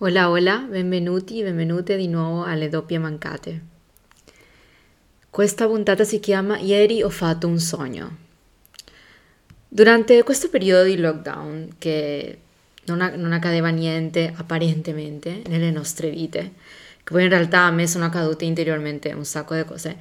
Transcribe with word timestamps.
Hola, 0.00 0.30
hola, 0.30 0.58
benvenuti 0.58 1.40
e 1.40 1.42
benvenute 1.42 1.96
di 1.96 2.06
nuovo 2.06 2.44
alle 2.44 2.68
doppie 2.68 2.98
mancate. 2.98 3.60
Questa 5.28 5.66
puntata 5.66 6.04
si 6.04 6.20
chiama 6.20 6.56
Ieri 6.56 7.02
ho 7.02 7.08
fatto 7.08 7.48
un 7.48 7.58
sogno. 7.58 8.16
Durante 9.66 10.22
questo 10.22 10.50
periodo 10.50 10.84
di 10.84 10.98
lockdown, 10.98 11.70
che 11.78 12.38
non, 12.84 13.12
non 13.16 13.32
accadeva 13.32 13.70
niente 13.70 14.32
apparentemente 14.36 15.42
nelle 15.48 15.72
nostre 15.72 16.10
vite, 16.10 16.52
che 17.02 17.12
poi 17.12 17.24
in 17.24 17.30
realtà 17.30 17.62
a 17.62 17.72
me 17.72 17.88
sono 17.88 18.04
accadute 18.04 18.44
interiormente 18.44 19.12
un 19.12 19.24
sacco 19.24 19.56
di 19.56 19.64
cose, 19.64 19.96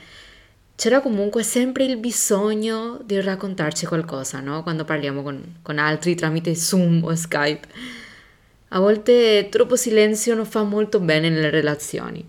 c'era 0.76 1.02
comunque 1.02 1.42
sempre 1.42 1.86
il 1.86 1.98
bisogno 1.98 3.02
di 3.04 3.20
raccontarci 3.20 3.88
qualcosa, 3.88 4.42
no? 4.42 4.62
Quando 4.62 4.86
parliamo 4.86 5.24
con, 5.24 5.56
con 5.64 5.80
altri 5.80 6.14
tramite 6.14 6.54
Zoom 6.54 7.04
o 7.04 7.16
Skype 7.16 8.06
a 8.70 8.80
volte 8.80 9.48
troppo 9.50 9.76
silenzio 9.76 10.36
non 10.36 10.46
fa 10.46 10.64
molto 10.64 11.00
bene 11.00 11.30
nelle 11.30 11.50
relazioni. 11.50 12.26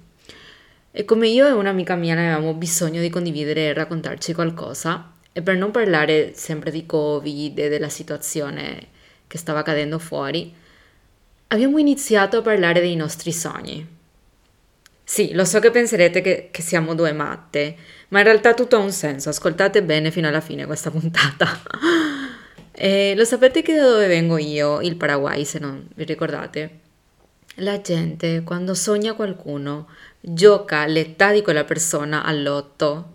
E 0.90 1.04
come 1.04 1.28
io 1.28 1.46
e 1.46 1.52
un'amica 1.52 1.94
mia 1.94 2.14
ne 2.14 2.32
avevamo 2.32 2.54
bisogno 2.54 3.00
di 3.00 3.10
condividere 3.10 3.66
e 3.66 3.72
raccontarci 3.72 4.34
qualcosa, 4.34 5.12
e 5.32 5.42
per 5.42 5.56
non 5.56 5.70
parlare 5.70 6.32
sempre 6.34 6.70
di 6.70 6.86
Covid 6.86 7.58
e 7.58 7.68
della 7.68 7.88
situazione 7.88 8.86
che 9.26 9.38
stava 9.38 9.60
accadendo 9.60 9.98
fuori, 9.98 10.52
abbiamo 11.48 11.78
iniziato 11.78 12.38
a 12.38 12.42
parlare 12.42 12.80
dei 12.80 12.96
nostri 12.96 13.32
sogni. 13.32 13.86
Sì, 15.04 15.32
lo 15.32 15.44
so 15.44 15.58
che 15.58 15.70
penserete 15.70 16.20
che, 16.20 16.48
che 16.50 16.62
siamo 16.62 16.94
due 16.94 17.12
matte, 17.12 17.76
ma 18.08 18.18
in 18.18 18.24
realtà 18.24 18.52
tutto 18.54 18.76
ha 18.76 18.80
un 18.80 18.92
senso, 18.92 19.28
ascoltate 19.28 19.82
bene 19.82 20.10
fino 20.10 20.28
alla 20.28 20.40
fine 20.40 20.66
questa 20.66 20.90
puntata. 20.90 21.46
Eh, 22.80 23.14
lo 23.16 23.24
sapete 23.24 23.60
che 23.60 23.74
da 23.74 23.82
dove 23.82 24.06
vengo 24.06 24.38
io, 24.38 24.80
il 24.80 24.94
Paraguay, 24.94 25.44
se 25.44 25.58
non 25.58 25.84
vi 25.96 26.04
ricordate? 26.04 26.78
La 27.56 27.80
gente 27.80 28.44
quando 28.44 28.72
sogna 28.72 29.14
qualcuno 29.14 29.88
gioca 30.20 30.86
l'età 30.86 31.32
di 31.32 31.42
quella 31.42 31.64
persona 31.64 32.22
all'otto. 32.22 33.14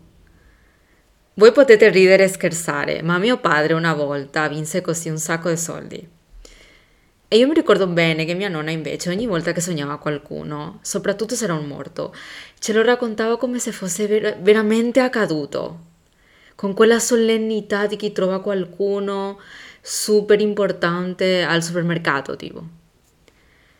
Voi 1.35 1.53
potete 1.53 1.87
ridere 1.87 2.25
e 2.25 2.27
scherzare, 2.27 3.01
ma 3.03 3.17
mio 3.19 3.37
padre 3.37 3.71
una 3.71 3.93
volta 3.93 4.49
vinse 4.49 4.81
così 4.81 5.07
un 5.07 5.17
sacco 5.17 5.47
di 5.47 5.55
soldi. 5.55 6.09
E 7.29 7.37
io 7.37 7.47
mi 7.47 7.53
ricordo 7.53 7.87
bene 7.87 8.25
che 8.25 8.33
mia 8.33 8.49
nonna 8.49 8.71
invece 8.71 9.11
ogni 9.11 9.27
volta 9.27 9.53
che 9.53 9.61
sognava 9.61 9.97
qualcuno, 9.97 10.79
soprattutto 10.81 11.35
se 11.35 11.45
era 11.45 11.53
un 11.53 11.67
morto, 11.67 12.13
ce 12.59 12.73
lo 12.73 12.81
raccontava 12.81 13.37
come 13.37 13.59
se 13.59 13.71
fosse 13.71 14.07
ver- 14.07 14.41
veramente 14.41 14.99
accaduto 14.99 15.91
con 16.55 16.73
quella 16.73 16.99
solennità 16.99 17.87
di 17.87 17.95
chi 17.95 18.11
trova 18.11 18.41
qualcuno 18.41 19.39
super 19.81 20.39
importante 20.39 21.43
al 21.43 21.63
supermercato, 21.63 22.35
tipo. 22.35 22.81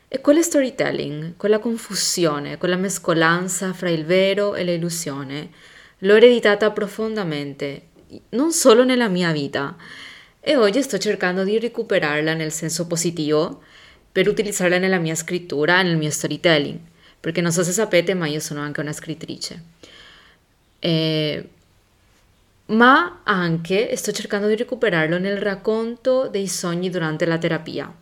E 0.08 0.22
quello 0.22 0.42
storytelling, 0.42 1.36
quella 1.38 1.60
confusione, 1.60 2.58
quella 2.58 2.76
mescolanza 2.76 3.74
fra 3.74 3.90
il 3.90 4.06
vero 4.06 4.54
e 4.54 4.64
l'illusione, 4.64 5.50
l'ho 6.00 6.16
ereditata 6.16 6.70
profondamente, 6.72 7.88
non 8.30 8.52
solo 8.52 8.84
nella 8.84 9.08
mia 9.08 9.32
vita, 9.32 9.76
e 10.40 10.56
oggi 10.56 10.84
sto 10.84 10.98
cercando 10.98 11.44
di 11.44 11.58
recuperarla 11.58 12.34
nel 12.34 12.52
senso 12.52 12.86
positivo 12.86 13.64
per 14.12 14.28
utilizzarla 14.28 14.78
nella 14.78 15.00
mia 15.00 15.16
scrittura 15.16 15.82
nel 15.82 15.98
mio 15.98 16.12
storytelling, 16.12 16.78
perché 17.20 17.42
non 17.42 17.52
so 17.52 17.64
se 17.64 17.72
sapete, 17.72 18.14
ma 18.14 18.28
io 18.28 18.40
sono 18.40 18.60
anche 18.60 18.82
una 18.82 18.92
scrittrice. 18.92 19.64
E 20.78 21.50
ma 22.68 23.22
anche 23.24 23.96
sto 23.96 24.12
cercando 24.12 24.48
di 24.48 24.56
recuperarlo 24.56 25.18
nel 25.18 25.38
racconto 25.38 26.28
dei 26.28 26.48
sogni 26.48 26.90
durante 26.90 27.26
la 27.26 27.38
terapia. 27.38 27.94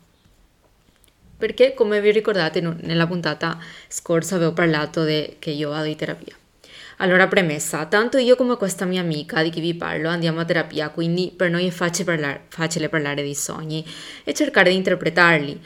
Perché, 1.36 1.74
come 1.74 2.00
vi 2.00 2.12
ricordate, 2.12 2.60
nella 2.60 3.06
puntata 3.06 3.58
scorsa 3.88 4.36
avevo 4.36 4.52
parlato 4.52 5.02
de, 5.02 5.36
che 5.40 5.50
io 5.50 5.70
vado 5.70 5.86
in 5.86 5.96
terapia. 5.96 6.36
Allora, 6.98 7.26
premessa, 7.26 7.86
tanto 7.86 8.16
io 8.18 8.36
come 8.36 8.56
questa 8.56 8.84
mia 8.84 9.00
amica 9.00 9.42
di 9.42 9.50
cui 9.50 9.60
vi 9.60 9.74
parlo 9.74 10.08
andiamo 10.08 10.38
a 10.38 10.44
terapia, 10.44 10.90
quindi 10.90 11.32
per 11.34 11.50
noi 11.50 11.66
è 11.66 11.70
facile 11.70 12.04
parlare, 12.04 12.44
facile 12.48 12.88
parlare 12.88 13.22
dei 13.22 13.34
sogni 13.34 13.84
e 14.22 14.32
cercare 14.32 14.70
di 14.70 14.76
interpretarli, 14.76 15.60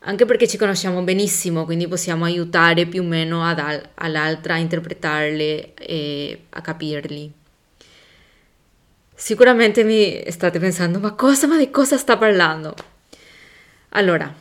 anche 0.00 0.24
perché 0.24 0.48
ci 0.48 0.56
conosciamo 0.56 1.02
benissimo, 1.02 1.64
quindi 1.64 1.86
possiamo 1.86 2.24
aiutare 2.24 2.86
più 2.86 3.02
o 3.02 3.06
meno 3.06 3.44
ad, 3.44 3.60
all'altra 3.94 4.54
a 4.54 4.58
interpretarli 4.58 5.74
e 5.74 6.42
a 6.48 6.60
capirli. 6.60 7.38
Sicuramente 9.20 9.84
mi 9.84 10.24
state 10.30 10.58
pensando, 10.58 10.98
ma 10.98 11.12
cosa, 11.12 11.46
ma 11.46 11.58
di 11.58 11.70
cosa 11.70 11.98
sta 11.98 12.16
parlando? 12.16 12.74
Allora, 13.90 14.34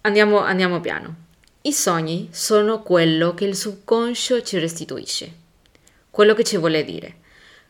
andiamo, 0.00 0.40
andiamo 0.40 0.80
piano. 0.80 1.14
I 1.62 1.72
sogni 1.72 2.28
sono 2.32 2.82
quello 2.82 3.32
che 3.34 3.44
il 3.44 3.54
subconscio 3.54 4.42
ci 4.42 4.58
restituisce, 4.58 5.32
quello 6.10 6.34
che 6.34 6.42
ci 6.42 6.56
vuole 6.56 6.84
dire, 6.84 7.14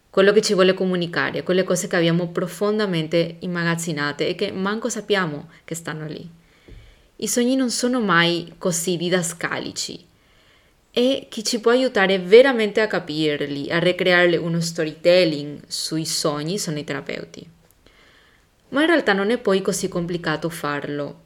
quello 0.09 0.33
che 0.33 0.41
ci 0.41 0.55
vuole 0.55 0.73
comunicare, 0.73 1.43
quelle 1.43 1.65
cose 1.65 1.87
che 1.87 1.97
abbiamo 1.97 2.29
profondamente 2.29 3.37
immagazzinate 3.41 4.27
e 4.27 4.35
che 4.35 4.53
manco 4.53 4.89
sappiamo 4.89 5.51
che 5.65 5.75
stanno 5.75 6.07
lì. 6.07 6.27
I 7.17 7.29
sogni 7.29 7.57
non 7.57 7.69
sono 7.69 8.01
mai 8.01 8.55
così 8.57 8.97
didascalici, 8.97 10.03
e 10.99 11.27
chi 11.29 11.45
ci 11.45 11.61
può 11.61 11.73
aiutare 11.73 12.19
veramente 12.19 12.81
a 12.81 12.87
capirli, 12.87 13.71
a 13.71 13.79
ricreare 13.79 14.39
uno 14.39 14.63
storytelling 14.63 15.61
sui 15.67 16.07
sogni 16.07 16.59
sono 16.59 16.79
i 16.79 16.85
terapeuti. 16.85 17.47
Ma 18.71 18.81
in 18.81 18.87
realtà 18.87 19.13
non 19.13 19.29
è 19.29 19.37
poi 19.37 19.61
così 19.61 19.89
complicato 19.89 20.49
farlo. 20.49 21.21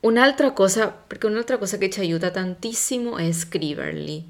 Un'altra 0.00 0.50
cosa, 0.50 0.88
perché 0.88 1.26
un'altra 1.26 1.56
cosa 1.56 1.78
che 1.78 1.88
ci 1.88 2.00
aiuta 2.00 2.32
tantissimo 2.32 3.16
è 3.16 3.30
scriverli. 3.30 4.24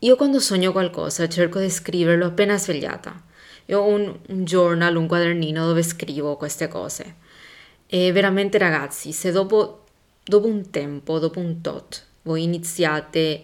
Io 0.00 0.16
quando 0.16 0.40
sogno 0.40 0.72
qualcosa 0.72 1.28
cerco 1.28 1.60
di 1.60 1.70
scriverlo 1.70 2.26
appena 2.26 2.58
svegliata. 2.58 3.14
Io 3.66 3.78
ho 3.78 3.86
un, 3.86 4.18
un 4.26 4.42
journal, 4.42 4.96
un 4.96 5.06
quadernino 5.06 5.66
dove 5.66 5.84
scrivo 5.84 6.36
queste 6.36 6.66
cose. 6.66 7.14
E 7.86 8.10
veramente 8.10 8.58
ragazzi, 8.58 9.12
se 9.12 9.30
dopo, 9.30 9.84
dopo 10.24 10.48
un 10.48 10.68
tempo, 10.70 11.20
dopo 11.20 11.38
un 11.38 11.60
tot, 11.60 12.06
voi 12.28 12.42
iniziate 12.42 13.42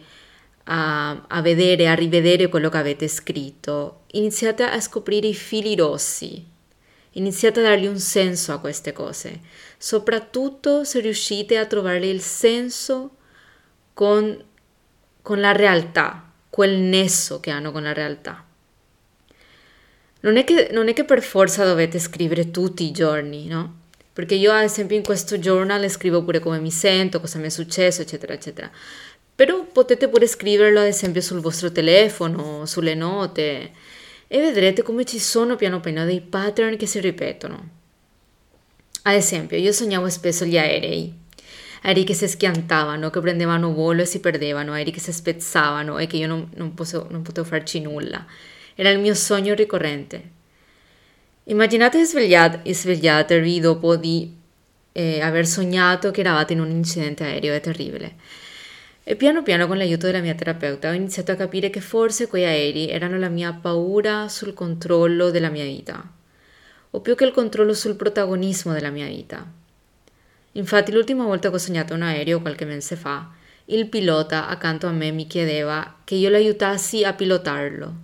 a, 0.65 1.25
a 1.27 1.41
vedere, 1.41 1.89
a 1.89 1.95
rivedere 1.95 2.49
quello 2.49 2.69
che 2.69 2.77
avete 2.77 3.09
scritto, 3.09 4.03
iniziate 4.13 4.63
a 4.63 4.81
scoprire 4.81 5.27
i 5.27 5.35
fili 5.35 5.75
rossi, 5.75 6.45
iniziate 7.13 7.61
a 7.61 7.63
dargli 7.65 7.87
un 7.87 7.99
senso 7.99 8.53
a 8.53 8.61
queste 8.61 8.93
cose, 8.93 9.41
soprattutto 9.79 10.85
se 10.85 11.01
riuscite 11.01 11.57
a 11.57 11.67
trovare 11.67 12.07
il 12.07 12.21
senso 12.21 13.17
con, 13.95 14.43
con 15.23 15.41
la 15.41 15.53
realtà, 15.53 16.31
quel 16.51 16.77
nesso 16.77 17.41
che 17.41 17.51
hanno 17.51 17.73
con 17.73 17.83
la 17.83 17.93
realtà. 17.93 18.45
Non 20.21 20.37
è, 20.37 20.45
che, 20.45 20.71
non 20.73 20.89
è 20.89 20.93
che 20.93 21.05
per 21.05 21.23
forza 21.23 21.65
dovete 21.65 21.99
scrivere 21.99 22.51
tutti 22.51 22.85
i 22.85 22.93
giorni, 22.93 23.47
no? 23.47 23.83
Perché 24.15 24.37
io 24.37 24.53
ad 24.53 24.63
esempio 24.63 24.97
in 24.97 25.03
questo 25.03 25.39
journal 25.39 25.91
scrivo 25.91 26.23
pure 26.23 26.39
come 26.39 26.61
mi 26.61 26.71
sento, 26.71 27.21
cosa 27.21 27.39
mi 27.39 27.47
è 27.47 27.51
successo, 27.51 28.01
eccetera, 28.01 28.33
eccetera. 28.33 28.71
Però 29.35 29.65
potete 29.65 30.09
pure 30.09 30.29
scriverlo 30.29 30.79
ad 30.79 30.87
esempio 30.87 31.21
sul 31.21 31.41
vostro 31.41 31.73
telefono, 31.73 32.65
sulle 32.65 32.95
note 32.95 33.73
e 34.29 34.41
vedrete 34.41 34.83
come 34.83 35.05
ci 35.05 35.19
sono 35.19 35.57
piano 35.57 35.81
piano 35.81 36.05
dei 36.05 36.21
pattern 36.21 36.77
che 36.77 36.87
si 36.87 37.01
ripetono. 37.01 37.69
Ad 39.03 39.15
esempio, 39.15 39.57
io 39.57 39.73
sognavo 39.73 40.09
spesso 40.09 40.45
gli 40.45 40.57
aerei, 40.57 41.13
aerei 41.83 42.05
che 42.05 42.15
si 42.15 42.29
schiantavano, 42.29 43.11
che 43.11 43.21
prendevano 43.21 43.75
volo 43.75 44.03
e 44.03 44.07
si 44.07 44.21
perdevano, 44.21 44.73
aerei 44.75 44.93
che 44.93 45.01
si 45.01 45.13
spezzavano 45.13 45.99
e 45.99 46.07
che 46.07 46.19
io 46.19 46.29
non, 46.29 46.49
non, 46.55 46.73
posso, 46.73 47.09
non 47.11 47.23
potevo 47.23 47.47
farci 47.47 47.81
nulla. 47.81 48.25
Era 48.77 48.91
il 48.91 49.01
mio 49.01 49.15
sogno 49.15 49.55
ricorrente. 49.55 50.43
Immaginate 51.47 52.03
svegliat- 52.07 52.67
svegliatevi 52.67 53.61
dopo 53.61 53.97
di 53.97 54.35
eh, 54.93 55.21
aver 55.21 55.47
sognato 55.47 56.11
che 56.11 56.21
eravate 56.21 56.55
in 56.55 56.61
un 56.61 56.71
incidente 56.71 57.23
aereo, 57.23 57.53
è 57.53 57.61
terribile. 57.61 58.15
E 59.03 59.15
piano 59.15 59.43
piano 59.43 59.67
con 59.67 59.77
l'aiuto 59.77 60.07
della 60.07 60.21
mia 60.21 60.35
terapeuta 60.35 60.89
ho 60.89 60.95
iniziato 60.95 61.33
a 61.33 61.37
capire 61.37 61.69
che 61.69 61.83
forse 61.83 62.29
quei 62.29 62.47
aerei 62.47 62.89
erano 62.89 63.19
la 63.19 63.29
mia 63.29 63.53
paura 63.53 64.27
sul 64.29 64.55
controllo 64.55 65.31
della 65.31 65.51
mia 65.51 65.65
vita, 65.65 66.03
o 66.91 67.01
più 67.01 67.15
che 67.15 67.25
il 67.25 67.33
controllo 67.33 67.75
sul 67.75 67.97
protagonismo 67.97 68.73
della 68.73 68.89
mia 68.89 69.07
vita. 69.07 69.47
Infatti 70.53 70.93
l'ultima 70.93 71.25
volta 71.25 71.51
che 71.51 71.57
ho 71.57 71.59
sognato 71.59 71.93
un 71.93 72.01
aereo, 72.01 72.41
qualche 72.41 72.65
mese 72.65 72.97
fa, 72.97 73.31
il 73.67 73.87
pilota 73.89 74.49
accanto 74.49 74.87
a 74.87 74.93
me 74.93 75.11
mi 75.11 75.27
chiedeva 75.27 75.97
che 76.05 76.15
io 76.15 76.31
lo 76.31 76.37
aiutassi 76.37 77.05
a 77.05 77.13
pilotarlo. 77.13 78.04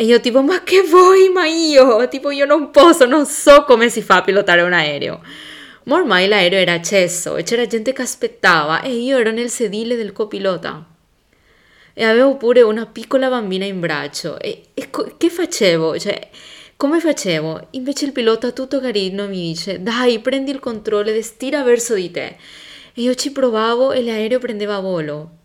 E 0.00 0.04
io 0.04 0.20
tipo, 0.20 0.42
ma 0.42 0.62
che 0.62 0.82
vuoi? 0.82 1.28
Ma 1.28 1.46
io? 1.46 2.06
Tipo, 2.06 2.30
io 2.30 2.46
non 2.46 2.70
posso, 2.70 3.04
non 3.04 3.26
so 3.26 3.64
come 3.64 3.88
si 3.88 4.00
fa 4.00 4.18
a 4.18 4.22
pilotare 4.22 4.62
un 4.62 4.72
aereo. 4.72 5.20
Ma 5.86 5.96
ormai 5.96 6.28
l'aereo 6.28 6.60
era 6.60 6.74
acceso 6.74 7.34
e 7.34 7.42
c'era 7.42 7.66
gente 7.66 7.92
che 7.92 8.02
aspettava 8.02 8.80
e 8.82 8.94
io 8.94 9.18
ero 9.18 9.32
nel 9.32 9.50
sedile 9.50 9.96
del 9.96 10.12
copilota. 10.12 10.84
E 11.94 12.04
avevo 12.04 12.36
pure 12.36 12.62
una 12.62 12.86
piccola 12.86 13.28
bambina 13.28 13.64
in 13.64 13.80
braccio. 13.80 14.38
E, 14.38 14.66
e 14.72 14.88
co- 14.88 15.16
che 15.18 15.30
facevo? 15.30 15.98
Cioè, 15.98 16.28
Come 16.76 17.00
facevo? 17.00 17.66
Invece 17.72 18.04
il 18.04 18.12
pilota 18.12 18.52
tutto 18.52 18.78
carino 18.78 19.26
mi 19.26 19.48
dice 19.48 19.82
dai 19.82 20.20
prendi 20.20 20.52
il 20.52 20.60
controllo 20.60 21.10
ed 21.10 21.20
stira 21.22 21.64
verso 21.64 21.94
di 21.94 22.12
te. 22.12 22.36
E 22.94 23.02
io 23.02 23.16
ci 23.16 23.32
provavo 23.32 23.90
e 23.90 24.00
l'aereo 24.00 24.38
prendeva 24.38 24.78
volo. 24.78 25.37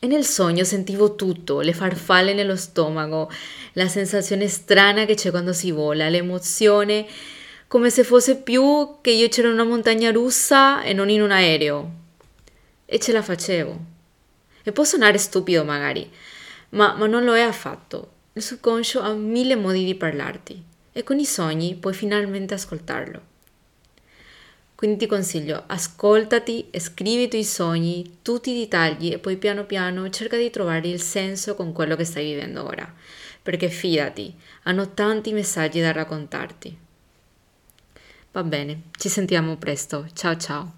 E 0.00 0.06
nel 0.06 0.24
sogno 0.24 0.62
sentivo 0.62 1.16
tutto, 1.16 1.60
le 1.60 1.72
farfalle 1.72 2.32
nello 2.32 2.54
stomaco, 2.54 3.28
la 3.72 3.88
sensazione 3.88 4.46
strana 4.46 5.04
che 5.04 5.14
c'è 5.14 5.30
quando 5.30 5.52
si 5.52 5.72
vola, 5.72 6.08
l'emozione, 6.08 7.04
come 7.66 7.90
se 7.90 8.04
fosse 8.04 8.36
più 8.36 8.98
che 9.00 9.10
io 9.10 9.28
c'ero 9.28 9.48
in 9.48 9.54
una 9.54 9.64
montagna 9.64 10.12
russa 10.12 10.82
e 10.82 10.92
non 10.92 11.10
in 11.10 11.20
un 11.20 11.32
aereo. 11.32 11.90
E 12.86 12.98
ce 13.00 13.10
la 13.10 13.22
facevo. 13.22 13.78
E 14.62 14.70
può 14.70 14.84
suonare 14.84 15.18
stupido 15.18 15.64
magari, 15.64 16.08
ma, 16.70 16.94
ma 16.94 17.06
non 17.06 17.24
lo 17.24 17.34
è 17.34 17.40
affatto. 17.40 18.12
Il 18.34 18.42
subconscio 18.42 19.00
ha 19.00 19.12
mille 19.14 19.56
modi 19.56 19.84
di 19.84 19.96
parlarti 19.96 20.62
e 20.92 21.02
con 21.02 21.18
i 21.18 21.24
sogni 21.24 21.74
puoi 21.74 21.92
finalmente 21.92 22.54
ascoltarlo. 22.54 23.20
Quindi 24.78 24.96
ti 24.96 25.06
consiglio, 25.06 25.64
ascoltati, 25.66 26.70
scrivi 26.78 27.24
i 27.24 27.28
tuoi 27.28 27.42
sogni, 27.42 28.18
tutti 28.22 28.52
i 28.52 28.60
dettagli 28.60 29.10
e 29.10 29.18
poi 29.18 29.36
piano 29.36 29.64
piano 29.64 30.08
cerca 30.08 30.36
di 30.36 30.50
trovare 30.50 30.86
il 30.86 31.00
senso 31.00 31.56
con 31.56 31.72
quello 31.72 31.96
che 31.96 32.04
stai 32.04 32.26
vivendo 32.26 32.64
ora, 32.64 32.88
perché 33.42 33.70
fidati, 33.70 34.32
hanno 34.62 34.94
tanti 34.94 35.32
messaggi 35.32 35.80
da 35.80 35.90
raccontarti. 35.90 36.78
Va 38.30 38.44
bene, 38.44 38.82
ci 38.96 39.08
sentiamo 39.08 39.56
presto, 39.56 40.06
ciao 40.14 40.36
ciao. 40.36 40.77